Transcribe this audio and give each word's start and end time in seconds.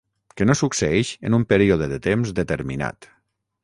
Que 0.39 0.47
no 0.49 0.55
succeeix 0.61 1.11
en 1.31 1.37
un 1.41 1.47
període 1.53 1.91
de 1.95 2.03
temps 2.09 2.37
determinat. 2.43 3.13